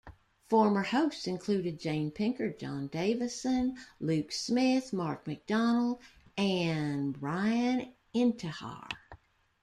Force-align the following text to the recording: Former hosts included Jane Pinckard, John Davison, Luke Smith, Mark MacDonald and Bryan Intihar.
Former 0.49 0.81
hosts 0.81 1.27
included 1.27 1.77
Jane 1.79 2.09
Pinckard, 2.09 2.57
John 2.57 2.87
Davison, 2.87 3.77
Luke 3.99 4.31
Smith, 4.31 4.91
Mark 4.93 5.27
MacDonald 5.27 5.99
and 6.35 7.13
Bryan 7.19 7.93
Intihar. 8.15 8.89